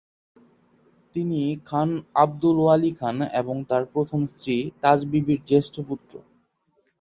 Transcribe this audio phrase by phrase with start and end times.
[1.15, 1.39] তিনি
[1.65, 1.89] খান
[2.23, 6.13] আব্দুল ওয়ালী খান এবং তার প্রথম স্ত্রী তাজ বিবির জ্যেষ্ঠ পুত্র।